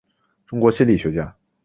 [0.47, 1.35] 中国心理学家。